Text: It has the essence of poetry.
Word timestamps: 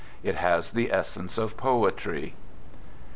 It 0.23 0.33
has 0.33 0.71
the 0.71 0.91
essence 0.91 1.37
of 1.37 1.55
poetry. 1.57 2.33